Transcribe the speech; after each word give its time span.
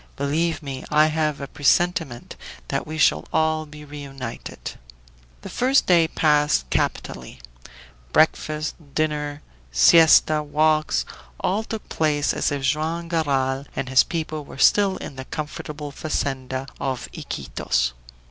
"Believe 0.15 0.63
me, 0.63 0.83
I 0.89 1.05
have 1.05 1.39
a 1.39 1.47
presentiment 1.47 2.35
that 2.69 2.87
we 2.87 2.97
shall 2.97 3.27
all 3.31 3.67
be 3.67 3.85
reunited!" 3.85 4.71
The 5.43 5.49
first 5.49 5.85
day 5.85 6.07
passed 6.07 6.67
capitally; 6.71 7.37
breakfast, 8.11 8.73
dinner, 8.95 9.43
siesta, 9.71 10.41
walks, 10.41 11.05
all 11.39 11.63
took 11.63 11.87
place 11.87 12.33
as 12.33 12.51
if 12.51 12.63
Joam 12.63 13.09
Garral 13.09 13.65
and 13.75 13.89
his 13.89 14.03
people 14.03 14.43
were 14.43 14.57
still 14.57 14.97
in 14.97 15.17
the 15.17 15.25
comfortable 15.25 15.91
fazenda 15.91 16.65
of 16.79 17.07
Iquitos. 17.13 17.93